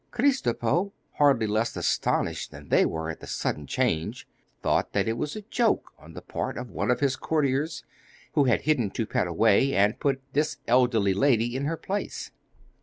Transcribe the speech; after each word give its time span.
Kristopo, 0.09 0.93
hardly 1.17 1.45
less 1.45 1.75
astonished 1.75 2.49
than 2.49 2.69
they 2.69 2.87
were 2.87 3.11
at 3.11 3.19
the 3.19 3.27
sudden 3.27 3.67
change, 3.67 4.27
thought 4.63 4.93
that 4.93 5.07
it 5.07 5.13
was 5.15 5.35
a 5.35 5.43
joke 5.43 5.91
on 5.99 6.13
the 6.15 6.23
part 6.23 6.57
of 6.57 6.71
one 6.71 6.89
of 6.89 7.01
his 7.01 7.15
courtiers, 7.15 7.83
who 8.33 8.45
had 8.45 8.61
hidden 8.61 8.89
Toupette 8.89 9.27
away, 9.27 9.75
and 9.75 9.99
put 9.99 10.23
this 10.33 10.57
elderly 10.67 11.13
lady 11.13 11.55
in 11.55 11.65
her 11.65 11.77
place. 11.77 12.31